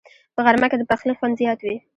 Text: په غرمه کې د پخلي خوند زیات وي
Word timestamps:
په 0.35 0.39
غرمه 0.45 0.67
کې 0.71 0.77
د 0.79 0.83
پخلي 0.91 1.13
خوند 1.17 1.37
زیات 1.41 1.59
وي 1.61 1.75